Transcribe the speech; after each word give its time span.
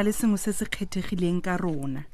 na 0.00 0.04
le 0.08 0.12
sengwe 0.12 0.38
se 0.40 0.52
se 0.56 0.64
kgethegileng 0.64 1.44
ka 1.44 1.58
rona 1.60 2.08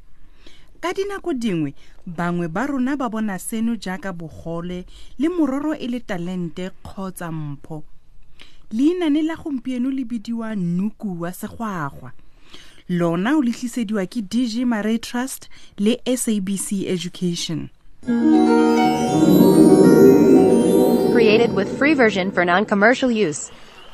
ka 0.83 0.91
dinako 0.91 1.31
dingwe 1.39 1.71
bangwe 2.03 2.49
ba 2.51 2.67
rona 2.67 2.97
ba 2.99 3.07
bona 3.09 3.39
seno 3.39 3.77
jaaka 3.79 4.11
bogole 4.11 4.83
le 5.23 5.29
mororo 5.31 5.71
e 5.79 5.87
le 5.87 6.01
talente 6.03 6.75
kgotsa 6.83 7.31
mpho 7.31 7.85
leinane 8.75 9.23
la 9.23 9.37
gompieno 9.39 9.87
le 9.91 10.03
bidiwa 10.03 10.55
nnuku 10.59 11.15
wa 11.23 11.31
segwagwa 11.33 12.11
lona 12.91 13.37
o 13.39 13.43
letlisediwa 13.47 14.03
ke 14.11 14.21
dg 14.27 14.67
maray 14.67 14.99
trust 14.99 15.47
le 15.79 15.95
sabc 16.19 16.91
education 16.91 17.71
created 21.15 21.55
with 21.55 21.71
free 21.79 21.95
version 21.95 22.35
for 22.35 22.43
non-commercial 22.45 23.15
use 23.15 23.47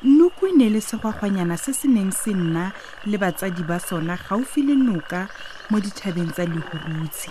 nuku 0.04 0.46
e 0.46 0.52
ne 0.52 0.68
le 0.68 0.80
segwagwanyana 0.80 1.56
se 1.56 1.72
se 1.72 1.86
neng 1.88 2.10
se 2.12 2.30
nna 2.34 2.72
le 3.06 3.16
batsadi 3.22 3.62
ba 3.62 3.78
sona 3.78 4.18
gaufi 4.26 4.62
le 4.66 4.74
noka 4.74 5.28
mo 5.70 5.78
dithabeng 5.78 6.34
tsa 6.34 6.42
lehurutse 6.50 7.30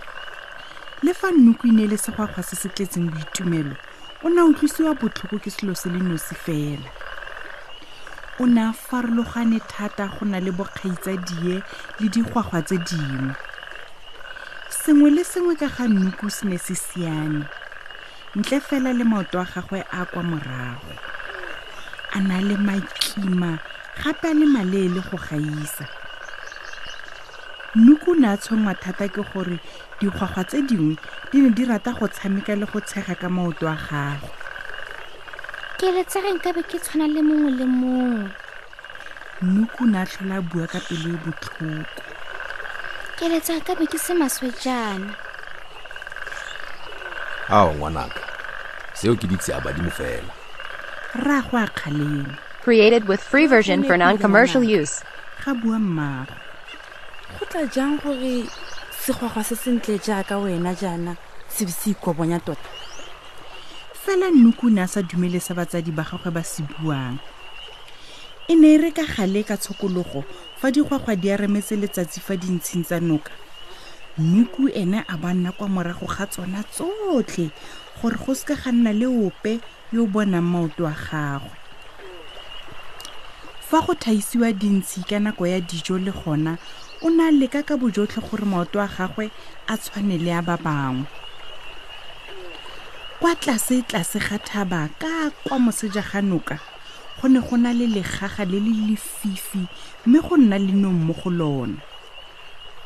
le 1.03 1.11
fa 1.13 1.27
nuku 1.35 1.67
e 1.67 1.71
ne 1.75 1.85
le 1.91 1.97
segwagwa 1.99 2.41
se 2.47 2.55
se 2.55 2.69
tletseng 2.71 3.11
boitumelo 3.13 3.75
o 4.23 4.27
ne 4.31 4.39
a 4.39 4.43
utlwisiwa 4.47 4.91
botlhoko 4.95 5.35
ke 5.43 5.49
selo 5.51 5.75
se 5.75 5.89
le 5.91 5.99
nosi 5.99 6.35
fela 6.43 6.87
o 8.39 8.45
ne 8.47 8.61
a 8.63 8.71
farologane 8.71 9.59
thata 9.67 10.07
go 10.07 10.23
na 10.23 10.39
le 10.39 10.51
bokgaitsadie 10.55 11.59
le 11.99 12.07
digwagwa 12.07 12.61
tse 12.63 12.77
dingwe 12.87 13.35
sengwe 14.71 15.09
le 15.11 15.23
sengwe 15.27 15.59
ka 15.59 15.67
ga 15.75 15.85
nuku 15.91 16.31
se 16.31 16.47
ne 16.47 16.55
se 16.57 16.71
siane 16.75 17.43
ntle 18.37 18.63
fela 18.63 18.95
le 18.95 19.03
maoto 19.03 19.43
a 19.43 19.45
gagwe 19.51 19.83
a 19.91 20.07
kwa 20.07 20.23
morago 20.23 20.95
a 22.15 22.19
na 22.19 22.39
le 22.41 22.57
makima 22.57 23.57
gape 24.03 24.25
a 24.31 24.33
le 24.39 24.45
maleele 24.53 24.99
go 25.09 25.17
gaisa 25.17 25.85
nukune 27.75 28.27
a 28.27 28.35
tshwengwa 28.35 28.73
thata 28.75 29.07
ke 29.07 29.23
gore 29.31 29.55
dikgwagwa 29.99 30.43
tse 30.43 30.59
dingwe 30.67 30.99
di 31.31 31.39
ne 31.39 31.49
di 31.55 31.63
rata 31.63 31.91
go 31.95 32.07
tshameka 32.11 32.59
le 32.59 32.65
go 32.67 32.79
tshega 32.83 33.15
ka 33.15 33.29
maoto 33.31 33.63
a 33.63 33.75
gago 33.87 34.27
ke 35.79 35.87
letsegeng 35.95 36.39
ka 36.43 36.51
be 36.51 36.59
ke 36.67 36.75
tshwana 36.83 37.07
le 37.07 37.21
mongwe 37.23 37.51
le 37.55 37.65
mongwe 37.79 38.31
nukune 39.47 39.95
a 39.95 40.03
tlhola 40.03 40.43
a 40.43 40.43
bua 40.43 40.67
ka 40.67 40.83
pelo 40.83 41.15
e 41.15 41.17
botlhoko 41.23 41.87
ke 43.15 43.25
letsega 43.31 43.63
ka 43.63 43.73
be 43.79 43.87
ke 43.87 43.95
se 43.95 44.11
maswe 44.11 44.51
jaana 44.59 45.15
ao 47.47 47.71
ngwanaka 47.79 48.19
seo 48.99 49.15
ke 49.15 49.31
ditseabadimo 49.31 49.91
fela 49.95 50.35
ra 51.13 51.41
go 51.49 51.57
a 51.57 51.67
kgalemo 51.67 52.37
created 52.63 53.03
with 53.09 53.19
free 53.21 53.45
version 53.45 53.83
for 53.83 53.97
non-commercial 53.97 54.63
use 54.63 55.03
ga 55.43 55.51
bua 55.59 55.79
mmaago 55.79 56.33
go 57.39 57.43
tla 57.51 57.65
jang 57.67 57.97
gore 57.99 58.47
segwagwa 59.03 59.43
se 59.43 59.55
sentle 59.55 59.99
jaaka 59.99 60.37
wena 60.39 60.73
jaana 60.73 61.17
se 61.49 61.65
be 61.65 61.71
se 61.71 61.91
ikobonya 61.91 62.39
tota 62.39 62.69
fela 64.05 64.31
nnuku 64.31 64.67
o 64.67 64.69
ne 64.69 64.81
a 64.81 64.87
sa 64.87 65.03
dumele 65.03 65.39
sa 65.43 65.53
batsadi 65.53 65.91
ba 65.91 66.07
gagwe 66.07 66.31
ba 66.31 66.43
se 66.47 66.63
buang 66.63 67.19
e 68.47 68.55
ne 68.55 68.71
e 68.75 68.77
re 68.79 68.91
ka 68.95 69.03
gale 69.03 69.43
ka 69.43 69.59
tshokologo 69.59 70.23
fa 70.63 70.71
digwagwa 70.71 71.15
di 71.19 71.27
a 71.31 71.35
remetse 71.35 71.75
letsatsi 71.75 72.23
fa 72.23 72.39
dintsheng 72.39 72.87
tsa 72.87 73.03
noka 73.03 73.31
nnuku 74.15 74.71
ene 74.71 75.03
a 75.03 75.17
ba 75.19 75.35
nna 75.35 75.51
kwa 75.51 75.67
morago 75.67 76.07
ga 76.07 76.23
tsona 76.31 76.63
tsotlhe 76.71 77.51
gore 77.99 78.15
go 78.15 78.31
seke 78.31 78.55
ga 78.55 78.71
nna 78.71 78.95
le 78.95 79.07
ope 79.27 79.59
yo 79.95 80.01
bonang 80.13 80.47
maoto 80.51 80.83
a 80.87 80.95
gagwe 81.05 81.55
fa 83.67 83.77
go 83.85 83.93
thaisiwa 84.01 84.47
dintshi 84.59 85.03
ka 85.09 85.19
nako 85.19 85.43
ya 85.51 85.59
dijo 85.59 85.99
le 85.99 86.11
gona 86.15 86.53
o 87.03 87.11
ne 87.11 87.21
a 87.27 87.31
leka 87.31 87.59
ka 87.67 87.75
bojotlhe 87.75 88.23
gore 88.23 88.47
maoto 88.47 88.79
a 88.79 88.87
gagwe 88.87 89.27
a 89.67 89.75
tshwane 89.75 90.15
le 90.15 90.31
a 90.31 90.39
ba 90.39 90.55
bangwe 90.55 91.03
kwa 93.19 93.35
tlase 93.35 93.83
tlase 93.83 94.19
ga 94.23 94.39
thaba 94.39 94.87
ka 94.95 95.27
kwa 95.43 95.59
moseja 95.59 95.99
ga 96.07 96.23
noka 96.23 96.55
go 97.19 97.27
ne 97.27 97.43
go 97.43 97.59
na 97.59 97.75
le 97.75 97.83
legaga 97.91 98.47
le 98.47 98.63
le 98.63 98.95
lefifi 98.95 99.67
mme 100.07 100.17
go 100.23 100.39
nna 100.39 100.55
lenong 100.55 100.99
mo 101.03 101.11
go 101.19 101.27
lona 101.27 101.83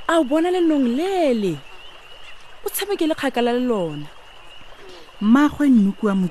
a 0.09 0.17
o 0.17 0.23
bona 0.25 0.49
lenong 0.49 0.89
lele 0.97 1.53
o 2.65 2.67
tshameke 2.73 3.05
le 3.05 3.13
kgakala 3.13 3.53
le 3.53 3.61
lona 3.61 4.07
mmaagwe 5.21 5.69
nnuku 5.69 6.09
a 6.09 6.15
mo 6.15 6.27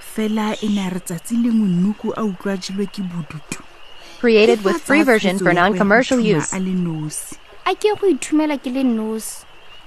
fela 0.00 0.56
e 0.62 0.68
ne 0.68 0.90
re 0.90 1.00
tsatsi 1.00 1.36
lengwe 1.36 1.68
nnuku 1.68 2.12
a 2.16 2.22
utlwa 2.24 2.84
ke 2.88 3.02
bodutu 3.04 3.62
created 4.18 4.64
with 4.64 4.80
free 4.80 5.02
version 5.02 5.38
for 5.38 5.52
non-commercial 5.52 6.18
use 6.20 6.52
a 6.54 6.58
le 6.58 6.70
nosi 6.74 7.36
a 7.64 7.74
ke 7.78 7.94
go 8.00 8.08
ithumela 8.10 8.58
ke 8.58 8.70
le 8.74 8.82
nosi 8.82 9.44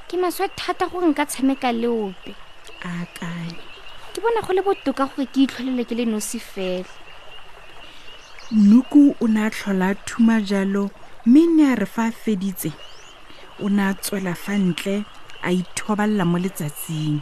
ke 0.07 0.15
maswe 0.17 0.47
thata 0.55 0.85
nka 0.87 1.25
tshameka 1.27 1.73
le 1.75 1.87
ope 1.91 2.31
ke 4.13 4.21
bona 4.23 4.39
go 4.47 4.53
le 4.55 4.61
botoka 4.63 5.09
gore 5.11 5.25
ke 5.27 5.43
itlholele 5.43 5.83
ke 5.85 5.95
le 5.97 6.05
nosi 6.05 6.39
fela 6.39 6.85
nnuku 8.51 9.15
o 9.19 9.27
ne 9.27 9.41
a 9.43 9.49
tlhola 9.51 9.91
thuma 10.07 10.39
jalo 10.41 10.87
mme 11.25 11.43
ne 11.57 11.63
a 11.73 11.75
re 11.75 11.85
fa 11.85 12.07
feditse 12.15 12.71
o 13.59 13.67
ne 13.69 13.81
a 13.81 13.93
tswela 13.93 14.33
fa 14.37 14.53
ntle 14.55 15.03
a 15.43 15.51
ithobalela 15.51 16.23
mo 16.25 16.37
letsatsing 16.39 17.19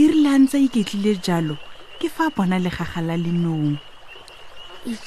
e 0.00 0.04
rile 0.08 0.28
a 0.34 0.38
ntse 0.40 0.56
a 0.56 0.62
iketlile 0.64 1.14
jalo 1.24 1.54
ke 2.00 2.08
fa 2.08 2.24
bona 2.34 2.56
legaga 2.58 3.00
la 3.06 3.16
lenong 3.20 3.76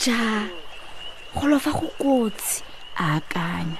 ja 0.06 0.46
golofa 1.36 1.72
go 1.74 1.88
kotsi 1.98 2.62
a 3.02 3.18
akanya 3.18 3.80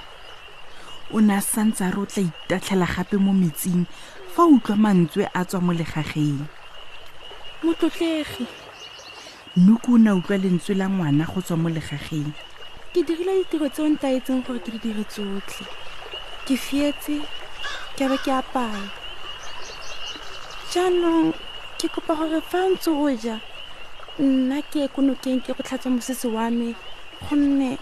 o 1.14 1.18
ne 1.22 1.36
a 1.38 1.38
santse 1.40 1.84
a 1.86 1.90
re 1.94 2.00
o 2.02 2.06
tla 2.10 2.22
itatlhela 2.26 2.86
gape 2.90 3.16
mo 3.22 3.30
metsing 3.32 3.86
fa 4.34 4.42
utlwa 4.50 4.76
mantswe 4.90 5.26
a 5.32 5.44
tswa 5.46 5.60
mo 5.62 5.70
legageng 5.72 6.42
motlotlegi 7.62 8.48
nuku 9.62 9.94
o 9.94 9.98
ne 10.02 10.10
a 10.10 10.14
utlwa 10.18 10.38
lentswe 10.42 10.74
la 10.74 10.88
ngwana 10.90 11.24
go 11.30 11.38
tswa 11.40 11.54
mo 11.56 11.68
legageng 11.70 12.34
ke 12.92 13.00
dirile 13.06 13.46
ditiro 13.46 13.68
tseo 13.70 13.86
ntaetseng 13.88 14.42
gore 14.42 14.58
ke 14.58 14.70
di 14.74 14.78
dire 14.90 15.04
tsotlhe 15.06 15.62
ke 16.50 16.54
fietse 16.58 17.22
Quero 17.96 18.16
que 18.18 18.32
apague. 18.34 18.90
jaanong 20.74 21.30
ke 21.78 21.86
kopa 21.86 22.18
gore 22.18 22.40
fa 22.42 22.66
ntse 22.74 22.90
ja 23.22 23.38
nna 24.18 24.58
ke 24.66 24.82
ye 24.82 24.88
konokeng 24.90 25.38
ke 25.38 25.54
go 25.54 25.62
tlhatswa 25.62 25.94
mosese 26.02 26.26
wa 26.26 26.50
me 26.50 26.74
gonne 27.30 27.78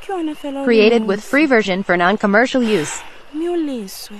ke 0.00 0.08
yone 0.08 0.32
fela 0.32 0.64
created 0.64 1.04
with 1.04 1.20
free 1.22 1.44
version 1.44 1.82
for 1.84 1.98
non-commercial 2.00 2.62
use 2.64 3.04
mme 3.36 3.44
o 3.52 3.56
leswe 3.60 4.16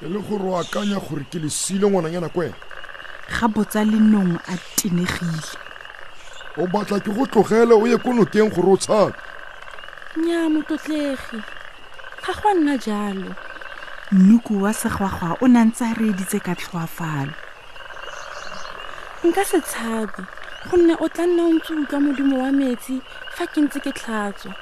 e 0.00 0.08
le 0.08 0.24
gore 0.24 0.48
o 0.48 0.56
akanya 0.56 0.96
gore 1.04 1.28
ke 1.28 1.36
lesile 1.44 1.84
ngwananyana 1.84 2.32
ko 2.32 2.48
ena 2.48 2.56
ga 3.28 3.46
botsa 3.52 3.84
lenong 3.84 4.40
a 4.48 4.56
tenegile 4.80 5.56
o 6.56 6.64
batla 6.72 7.04
ke 7.04 7.12
go 7.12 7.28
tlogele 7.28 7.76
o 7.76 7.84
ye 7.84 8.00
konokeng 8.00 8.48
gore 8.56 8.80
o 8.80 9.12
nnyaa 10.16 10.48
ga 10.56 12.32
go 12.32 12.48
a 12.48 12.52
nna 12.56 12.74
jalo 12.80 13.36
nnuku 14.12 14.62
wa 14.62 14.72
segwagwa 14.74 15.36
o 15.40 15.46
ne 15.48 15.64
ntse 15.64 15.84
a 15.84 15.94
reeditse 15.96 16.36
ka 16.44 16.52
tlhoafalo 16.54 17.32
nka 19.24 19.42
se 19.44 19.60
tshabe 19.64 20.22
gonne 20.68 20.94
o 21.00 21.08
tla 21.08 21.24
nna 21.26 21.42
o 21.48 21.52
ntse 21.56 21.72
utlwa 21.72 22.00
modimo 22.00 22.36
wa 22.44 22.52
metsi 22.52 23.00
fa 23.32 23.46
ke 23.48 23.60
ntse 23.64 23.80
ke 23.80 23.92
tlhatswa 23.96 24.52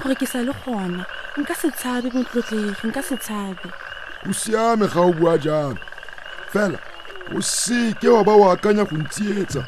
gore 0.00 0.16
ke 0.16 0.24
sa 0.26 0.40
le 0.40 0.52
gona 0.64 1.04
nka 1.36 1.52
se 1.54 1.68
tshabe 1.76 2.08
motlotlegi 2.08 2.88
nka 2.88 3.00
se 3.04 3.16
tshabe 3.20 3.68
o 4.30 4.32
siame 4.32 4.88
ga 4.88 5.00
o 5.00 5.12
bua 5.12 5.36
jalo 5.38 5.76
fela 6.48 6.80
o 7.36 7.40
seke 7.42 8.08
wa 8.08 8.24
ba 8.24 8.32
o 8.32 8.48
akanya 8.48 8.88
go 8.88 8.96
ntsietsa 8.96 9.60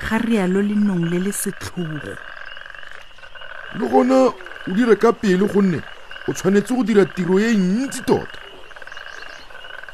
ga 0.00 0.16
rialo 0.24 0.64
lenong 0.64 1.04
le 1.12 1.18
le 1.28 1.32
setlhogo 1.32 2.14
le 3.76 3.84
gona 3.84 4.16
o 4.24 4.34
dire 4.72 4.96
ka 4.96 5.12
pele 5.12 5.44
gonne 5.44 5.84
o 6.24 6.32
tshwanetse 6.32 6.72
go 6.72 6.82
dira 6.84 7.04
tiro 7.04 7.36
e 7.38 7.52
ntsi 7.52 8.00
tota 8.08 8.45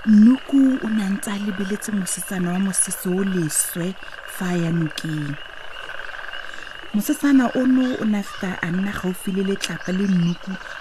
Noko 0.07 0.57
o 0.83 0.89
ne 0.91 1.03
a 1.07 1.09
ntse 1.15 1.31
a 1.31 1.37
lebeletse 1.47 1.93
mosetsana 1.95 2.51
wa 2.53 2.59
mosese 2.59 3.07
o 3.07 3.23
leswe 3.23 3.95
fa 4.35 4.51
ya 4.51 4.71
nokeng. 4.75 5.39
Mosetsana 6.93 7.47
ono 7.55 7.95
o 8.03 8.05
ne 8.05 8.19
a 8.19 8.23
feta 8.25 8.59
a 8.59 8.67
nna 8.67 8.91
gaufi 8.99 9.31
le 9.31 9.45
letlapa 9.55 9.93
le 9.95 10.05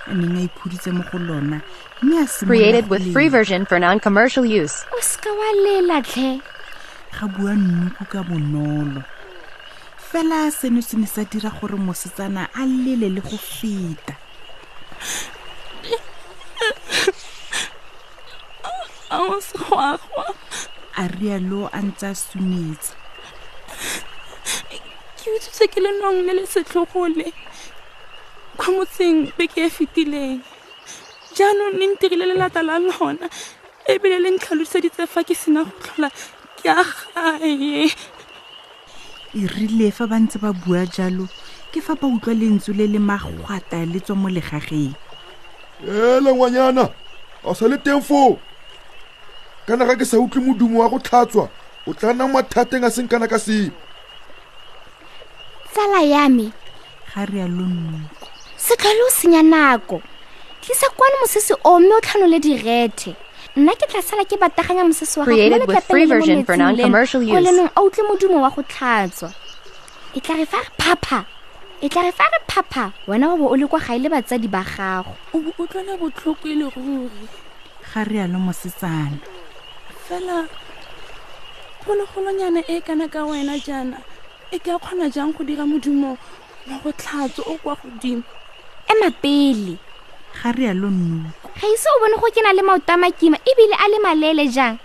a 0.10 0.14
neng 0.18 0.38
a 0.42 0.42
ikhuditse 0.42 0.90
mo 0.92 1.04
go 1.12 1.18
lona 1.22 1.62
mme 2.02 2.26
Created 2.48 2.90
with 2.90 3.14
free 3.14 3.28
version 3.30 3.64
for 3.68 3.78
non-commercial 3.78 4.44
use. 4.44 4.86
O 4.94 5.00
seka 5.02 5.30
wa 5.30 6.02
Ga 7.14 7.28
bua 7.28 7.54
ka 8.10 8.24
bonolo. 8.24 9.04
Fela 10.02 10.50
seno 10.50 10.82
se 10.82 10.98
ne 10.98 11.06
sa 11.06 11.22
dira 11.30 11.54
gore 11.62 11.78
mosetsana 11.78 12.48
a 12.56 12.66
lele 12.66 13.10
le 13.14 13.22
go 13.22 13.38
feta. 13.38 14.18
o 19.30 19.40
segwagwa 19.40 20.26
a 21.02 21.08
rialo 21.16 21.64
a 21.78 21.80
ntse 21.86 22.06
a 22.10 22.14
sunetsa 22.16 22.96
ke 25.20 25.28
utsitse 25.36 25.64
ke 25.70 25.80
lenong 25.84 26.20
le 26.26 26.34
le 26.40 26.44
setlhogole 26.50 27.28
kwa 28.58 28.70
motseng 28.76 29.30
be 29.38 29.46
ke 29.52 29.68
e 29.70 29.74
fetileng 29.76 30.42
jaanong 31.38 31.76
le 31.80 31.86
ntirile 31.94 32.26
lelata 32.32 32.66
la 32.66 32.80
lona 32.82 33.28
ebile 33.94 34.18
le 34.24 34.30
ntlhaloseditse 34.36 35.04
fa 35.14 35.22
ke 35.28 35.38
sena 35.38 35.66
go 35.70 35.74
tlhola 35.86 36.10
ke 36.58 36.68
a 36.74 36.82
gae 37.14 37.54
e 39.38 39.42
rile 39.54 39.92
fa 39.94 40.10
ba 40.10 40.18
ntse 40.20 40.42
ba 40.42 40.50
bua 40.54 40.82
jalo 40.90 41.30
ke 41.72 41.80
fa 41.86 41.94
ba 41.94 42.10
utlwa 42.10 42.34
lentso 42.34 42.74
le 42.74 42.90
le 42.90 42.98
magwata 43.00 43.86
le 43.86 44.02
tswa 44.02 44.16
mo 44.18 44.30
legageng 44.34 44.98
ele 45.86 46.30
ngwanyana 46.34 46.90
a 47.46 47.50
sa 47.58 47.70
le 47.70 47.78
teng 47.78 48.02
foo 48.02 48.42
kana 49.72 49.88
ga 49.88 49.96
ke 50.04 50.06
sa 50.06 50.20
utlwe 50.20 50.44
modumo 50.44 50.84
wa 50.84 50.92
go 50.92 51.00
tlhatswa 51.00 51.48
o 51.88 51.96
tla 51.96 52.12
nna 52.12 52.28
mathateng 52.28 52.84
a 52.84 52.92
seng 52.92 53.08
kana 53.08 53.24
ka 53.24 53.40
se 53.40 53.72
tsala 55.72 56.04
ya 56.04 56.28
me 56.28 56.52
ga 57.16 57.24
rialo 57.32 57.64
nnoko 57.72 58.28
se 58.60 58.76
tlhole 58.76 59.00
o 59.08 59.12
senya 59.16 59.40
nako 59.40 60.04
tlisa 60.60 60.92
kwane 60.92 61.24
mosese 61.24 61.56
o 61.64 61.80
mme 61.80 61.88
o 61.96 62.04
tlhano 62.04 62.28
le 62.28 62.40
direthe 62.44 63.16
nna 63.56 63.72
ke 63.80 63.88
tla 63.88 64.04
sala 64.04 64.28
ke 64.28 64.36
bataganya 64.36 64.84
mosese 64.84 65.16
wa 65.24 65.26
gaoleneng 65.28 65.64
a 67.72 67.80
utlwe 67.80 68.04
modumo 68.12 68.44
wa 68.44 68.52
go 68.52 68.60
tlhatswa 68.68 69.32
e 70.12 70.20
tla 70.20 70.36
re 70.36 70.44
fa 70.52 70.60
re 70.68 70.72
phapa 70.84 71.24
e 71.80 71.88
tla 71.88 72.04
re 72.04 72.12
fa 72.12 72.28
re 72.28 72.44
phapa 72.44 72.92
wena 73.08 73.32
o 73.32 73.40
bo 73.40 73.48
o 73.56 73.56
le 73.56 73.64
kwa 73.72 73.80
ga 73.80 73.96
e 73.96 74.04
le 74.04 74.12
batsadi 74.12 74.52
ba 74.52 74.68
gago 74.68 75.16
o 75.32 75.40
bo 75.40 75.56
o 75.64 75.64
tlwana 75.64 75.96
botlhoko 75.96 76.44
e 76.44 76.60
le 76.60 76.68
ruri 76.76 77.24
ga 77.88 78.04
rialo 78.04 78.36
mosetsana 78.36 79.24
fela 80.12 80.46
phologolonyana 81.86 82.62
e 82.68 82.82
kana 82.82 83.08
ka 83.08 83.24
wena 83.24 83.56
jaana 83.66 83.98
e 84.52 84.60
ka 84.60 84.76
kgona 84.78 85.08
jang 85.08 85.32
go 85.32 85.42
dira 85.48 85.64
modumo 85.64 86.18
wa 86.68 86.76
go 86.84 86.92
tlhatso 86.92 87.42
o 87.48 87.56
kwa 87.64 87.76
godimo 87.80 88.24
ema 88.92 89.08
pele 89.24 89.80
ga 90.36 90.52
rialo 90.52 90.92
nnuku 90.92 91.48
ga 91.60 91.68
ise 91.74 91.88
o 91.96 92.00
bone 92.04 92.16
go 92.20 92.28
ke 92.28 92.44
na 92.44 92.52
le 92.52 92.60
maoto 92.60 92.92
a 92.92 93.00
makima 93.00 93.38
ebile 93.48 93.76
a 93.80 93.88
le 93.88 93.98
malele 94.04 94.46
jang 94.52 94.76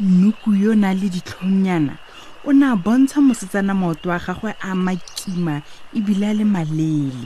nnuku 0.00 0.60
yo 0.60 0.74
na 0.76 0.92
le 0.92 1.08
ditlhongyana 1.08 1.96
o 2.44 2.52
ne 2.52 2.68
a 2.68 2.76
bontsha 2.76 3.24
mosetsana 3.24 3.72
maoto 3.72 4.12
a 4.12 4.20
gagwe 4.20 4.52
a 4.60 4.76
makima 4.76 5.64
ebile 5.96 6.24
a 6.28 6.36
le 6.36 6.44
malele 6.44 7.24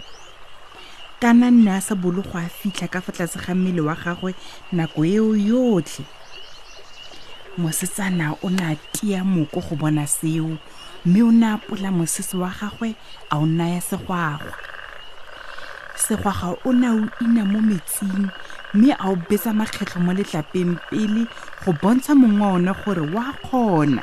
kana 1.19 1.51
nne 1.51 1.67
a 1.67 1.83
sa 1.83 1.99
bolo 1.99 2.23
go 2.23 2.39
a 2.39 2.47
fitlha 2.47 2.87
ka 2.87 3.03
fa 3.03 3.11
tlase 3.11 3.43
ga 3.43 3.59
mmele 3.59 3.83
wa 3.83 3.99
gagwe 3.99 4.39
nako 4.71 5.03
eo 5.03 5.35
yotlhe 5.35 6.07
mosetsana 7.59 8.37
o 8.43 8.49
ne 8.51 8.73
a 8.73 8.77
tia 8.93 9.23
moko 9.25 9.61
go 9.67 9.77
bona 9.77 10.07
seo 10.07 10.59
mme 11.07 11.21
o 11.23 11.31
ne 11.31 11.47
a 11.47 11.57
pola 11.59 11.89
mosese 11.91 12.35
wa 12.39 12.51
gagwe 12.53 12.95
a 13.33 13.39
o 13.39 13.47
naya 13.47 13.81
segwagwa 13.81 14.53
segwagwa 15.97 16.59
o 16.69 16.73
ne 16.73 16.87
a 16.87 16.93
o 16.93 17.09
ina 17.25 17.45
mo 17.49 17.61
metsing 17.65 18.29
mme 18.75 18.93
a 18.93 19.09
o 19.11 19.17
betsa 19.17 19.53
makgetlho 19.57 20.01
mo 20.05 20.13
letlapeng 20.13 20.77
pele 20.91 21.25
go 21.65 21.73
bontsha 21.73 22.13
mongwe 22.15 22.43
wa 22.45 22.53
one 22.61 22.73
gore 22.85 23.01
o 23.09 23.19
a 23.25 23.33
kgona 23.49 24.03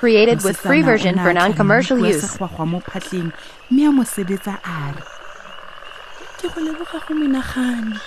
created 0.00 0.40
with 0.42 0.56
free 0.56 0.80
version 0.82 1.16
for 1.20 1.32
non-commercial 1.36 1.98
use. 2.06 2.22
segwagwa 2.24 2.64
mo 2.72 2.78
phatleng 2.80 3.28
mme 3.70 3.82
a 3.86 3.90
mo 3.92 4.02
sebetsa 4.08 4.56
a 4.64 4.88
re 4.96 5.04
ke 6.40 6.46
go 6.54 6.58
leboga 6.64 6.96
go 7.04 7.12
menagane 7.12 8.00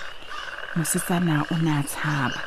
mosetsana 0.76 1.46
o 1.54 1.62
ne 1.62 1.72
a 1.78 1.84
tshaba 1.86 2.42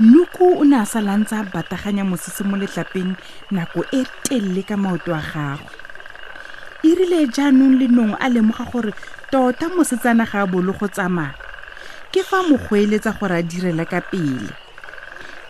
noko 0.00 0.60
o 0.60 0.62
ne 0.62 0.76
a 0.76 0.84
sa 0.84 1.00
lantse 1.00 1.32
a 1.34 1.40
bataganya 1.48 2.04
mosese 2.04 2.44
mo 2.44 2.52
letlapeng 2.56 3.16
nako 3.50 3.80
e 3.92 4.04
telele 4.28 4.60
ka 4.60 4.76
maoto 4.76 5.08
a 5.16 5.22
gagwe 5.32 5.72
e 6.84 6.90
rile 6.92 7.24
jaanong 7.32 7.80
lenong 7.80 8.12
a 8.20 8.28
lemoga 8.28 8.64
gore 8.68 8.92
tota 9.32 9.72
mosetsana 9.72 10.28
ga 10.28 10.44
a 10.44 10.46
bolo 10.46 10.72
go 10.76 10.84
tsamaya 10.86 11.32
ke 12.12 12.20
fa 12.20 12.44
mo 12.44 12.60
goeletsa 12.60 13.16
gore 13.16 13.40
a 13.40 13.42
direla 13.42 13.88
ka 13.88 14.04
pele 14.04 14.52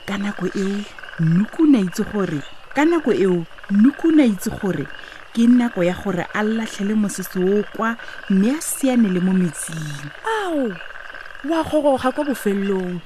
ka 0.07 0.15
nako 0.15 0.47
eo 0.55 0.79
nuku 1.19 1.67
na 1.67 1.83
itse 1.83 2.07
gore 2.07 2.39
ka 2.71 2.87
nako 2.87 3.19
eo 3.19 3.43
nuku 3.75 4.15
na 4.15 4.31
itse 4.31 4.51
gore 4.55 4.87
ke 5.35 5.51
nako 5.51 5.83
ya 5.83 5.95
gore 5.99 6.23
a 6.23 6.41
latlhele 6.47 6.95
mosese 6.95 7.35
o 7.43 7.67
kwa 7.75 7.99
mme 8.31 8.55
a 8.55 8.61
siane 8.63 9.11
le 9.11 9.19
mo 9.19 9.35
metsing 9.35 10.07
ao 10.23 10.71
wa 11.51 11.63
goroga 11.67 12.13
kwa 12.15 12.25
bofelelong 12.31 13.01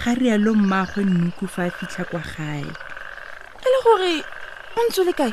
ga 0.00 0.14
rialo 0.20 0.52
mmaagwe 0.54 1.02
nnuku 1.04 1.44
fa 1.54 1.66
a 1.66 1.70
fitlha 1.70 2.04
kwa 2.10 2.22
gae 2.22 2.62
e 3.58 3.66
le 3.72 3.78
gore 3.84 4.14
o 4.78 4.80
ntse 4.86 5.02
le 5.02 5.12
kae 5.18 5.32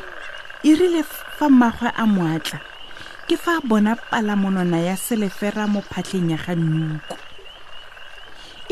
e 0.66 0.70
rile 0.74 1.02
fa 1.38 1.46
mmaagwe 1.54 1.90
a 1.94 2.04
moatla 2.10 2.60
ke 3.30 3.36
fa 3.44 3.62
a 3.62 3.62
bona 3.62 3.94
palamonwana 4.10 4.78
ya 4.90 4.96
selefera 4.98 5.70
mo 5.70 5.86
phatlheng 5.86 6.34
ya 6.34 6.38
ga 6.42 6.54
nnuku 6.58 7.16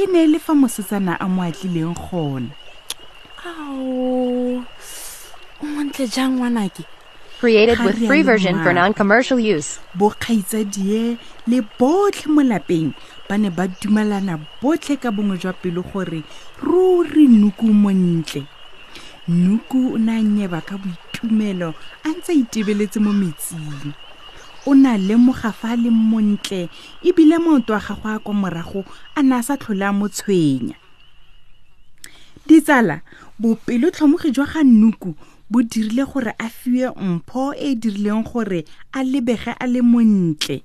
e 0.01 0.09
ne 0.09 0.19
e 0.25 0.27
le 0.33 0.39
fa 0.41 0.53
mosetsana 0.57 1.13
a 1.21 1.25
mo 1.29 1.45
atlileng 1.45 1.93
gona 2.01 2.49
ao 3.45 4.65
o 5.61 5.61
montle 5.61 6.05
jang 6.09 6.41
ngwanake 6.41 6.83
created 7.43 7.77
with 7.83 7.97
free 8.07 8.21
version 8.21 8.55
for 8.63 8.71
non-commercial 8.71 9.37
use. 9.37 9.79
le 11.45 11.59
botlhe 11.77 12.93
ba 13.27 13.35
ne 13.41 13.49
ba 13.57 13.67
dumelana 13.67 14.35
botlhe 14.63 14.95
ka 15.03 15.11
bongwe 15.11 15.35
jwa 15.43 15.51
pelo 15.63 15.81
gore 15.91 16.23
ruri 16.63 17.23
nuku 17.27 17.65
montle. 17.83 18.47
Nuku 19.27 19.79
o 19.95 19.97
nyeba 19.99 20.61
ka 20.63 20.77
boitumelo 20.79 21.73
a 22.05 22.09
ntse 22.15 22.31
itebeletse 22.33 23.01
mo 23.03 23.11
metsing. 23.11 23.91
o 24.65 24.71
na 24.73 24.95
montle 24.97 26.69
ebile 27.03 27.35
a 27.75 28.19
kwa 28.23 28.33
morago 28.33 28.85
a 29.17 29.21
ne 29.21 29.35
a 29.35 29.43
sa 29.43 29.57
tlhole 29.59 29.83
a 29.83 29.91
mo 29.91 30.07
tshwenya 30.07 30.75
ditsala 32.47 33.01
bopelotlhomogi 33.37 34.31
jwa 34.31 34.47
ga 34.47 34.61
bo 35.49 35.61
dirile 35.63 36.05
gore 36.05 36.33
a 36.39 36.49
fiwe 36.49 36.89
mpho 36.99 37.53
e 37.53 37.71
e 37.71 37.75
dirileng 37.75 38.23
gore 38.23 38.65
a 38.93 39.03
lebege 39.03 39.55
a 39.59 39.67
le 39.67 39.81
montle 39.81 40.61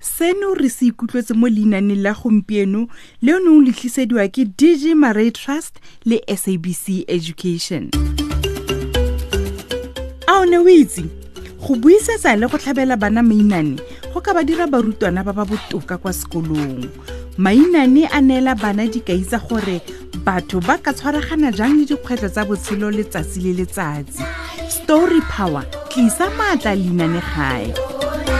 seno 0.00 0.54
re 0.54 0.68
se 0.70 0.86
ikutlwetse 0.86 1.34
mo 1.34 1.46
leinaneng 1.48 2.02
la 2.02 2.12
gompieno 2.14 2.88
le 3.22 3.34
o 3.34 3.38
neng 3.38 3.66
letlisediwa 3.68 4.26
ke 4.32 4.44
dg 4.46 4.94
maray 4.96 5.30
trust 5.30 5.78
le 6.04 6.20
sabc 6.26 7.04
education 7.08 7.90
a 10.26 10.32
o 10.40 10.44
ne 10.44 10.58
o 10.58 10.66
itse 10.66 11.04
go 11.60 11.76
buisetsa 11.76 12.34
le 12.36 12.48
go 12.48 12.58
tlhabela 12.58 12.96
bana 12.96 13.22
mainane 13.22 13.78
go 14.12 14.20
ka 14.20 14.32
ba 14.34 14.42
dira 14.42 14.66
barutwana 14.66 15.22
ba 15.24 15.32
ba 15.32 15.44
botoka 15.44 15.98
kwa 16.00 16.12
sekolong 16.12 16.88
mainane 17.40 18.04
a 18.12 18.20
neela 18.20 18.52
bana 18.54 18.84
dikai 18.86 19.24
tsa 19.24 19.40
gore 19.48 19.80
batho 20.28 20.60
ba 20.60 20.76
ka 20.76 20.92
tshwaragana 20.92 21.48
jang 21.56 21.72
le 21.72 21.86
dikgwetlho 21.88 22.28
tsa 22.28 22.44
botshelo 22.44 22.90
letsatsi 22.92 23.40
le 23.40 23.52
letsatsi 23.62 24.20
story 24.68 25.22
power 25.24 25.64
tlisa 25.88 26.28
maatla 26.36 26.74
leinane 26.76 27.22
gae 27.32 27.72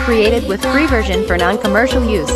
created 0.05 0.45
with 0.53 0.61
free 0.69 0.85
version 0.85 1.25
for 1.25 1.41
non-commercial 1.41 2.05
use 2.05 2.35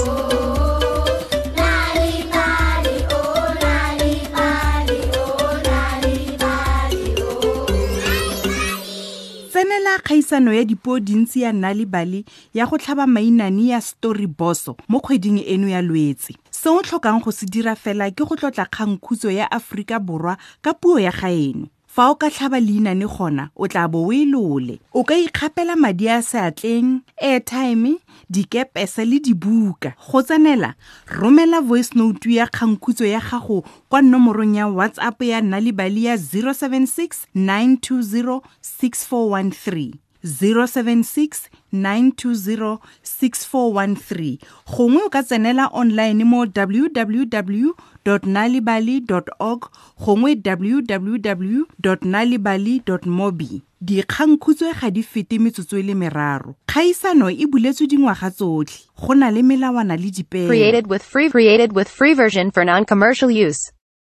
tsenela 9.53 9.99
kgaisano 10.01 10.53
ya 10.57 10.65
dipuo 10.65 10.97
dintsi 11.01 11.43
ya 11.45 11.53
nna 11.53 11.75
le 11.77 11.85
bale 11.87 12.25
ya 12.57 12.65
go 12.67 12.79
tlhaba 12.81 13.05
mainane 13.07 13.69
ya 13.69 13.81
story 13.85 14.25
boso 14.27 14.77
mo 14.89 15.01
kgweding 15.05 15.45
eno 15.47 15.69
ya 15.69 15.83
lwetse 15.85 16.35
se 16.65 16.71
o 16.71 16.81
tlhokang 16.81 17.21
go 17.23 17.29
se 17.31 17.45
dira 17.45 17.75
fela 17.77 18.09
ke 18.09 18.25
go 18.25 18.37
tlotla 18.41 18.65
kgangkhutso 18.73 19.29
ya 19.31 19.45
Aforika 19.53 19.99
Borwa 20.07 20.35
ka 20.65 20.73
puo 20.73 20.97
ya 20.99 21.11
gaeno. 21.13 21.69
Fa 21.87 22.09
o 22.09 22.15
ka 22.17 22.31
tlhaba 22.33 22.57
leinane 22.57 23.05
gona, 23.05 23.51
o 23.53 23.67
tla 23.69 23.85
bo 23.87 24.07
o 24.09 24.13
e 24.13 24.23
lole. 24.25 24.79
O 24.97 25.05
ka 25.05 25.13
ikgapela 25.13 25.77
madi 25.77 26.09
a 26.09 26.23
seatleng, 26.25 27.03
airtime, 27.21 28.01
dikepese 28.33 29.05
le 29.05 29.21
dibuka. 29.21 29.93
Go 30.09 30.25
tsenela, 30.25 30.73
romela 31.21 31.61
voice 31.61 31.93
note 31.93 32.33
ya 32.33 32.47
kgangkhutso 32.49 33.05
ya 33.05 33.21
gago 33.21 33.61
kwa 33.91 34.01
nomorong 34.03 34.57
ya 34.57 34.67
WhatsApp 34.73 35.21
ya 35.23 35.41
Nalibali 35.45 36.05
ya 36.09 36.17
076 36.17 37.29
920 37.37 38.41
6413. 38.65 40.04
076 40.25 41.51
920 41.73 42.79
6413 43.05 44.41
gongwe 44.77 45.03
o 45.07 45.11
ka 45.13 45.23
tsenela 45.23 45.69
online 45.73 46.25
mo 46.25 46.47
www 46.57 47.75
nalibali 48.25 49.03
org 49.39 49.67
gongwe 50.05 50.33
www 50.47 51.65
nalibali 52.09 52.83
mobi 53.07 53.61
dikgangkhutswe 53.85 54.73
ga 54.81 54.89
di 54.91 55.03
fete 55.05 55.37
metsotso 55.39 55.77
le 55.79 55.93
meraro 55.95 56.55
kgaisano 56.67 57.29
e 57.31 57.45
buletswe 57.47 57.85
dingwaga 57.87 58.31
tsotlhe 58.33 58.85
go 59.01 59.13
na 59.15 59.29
le 59.31 59.43
melawana 59.45 59.97
le 59.97 60.09
created 60.49 60.87
with 60.89 61.03
free 61.89 62.15
version 62.15 62.51
for 62.51 62.65
non-commercial 62.65 63.31
use 63.31 63.74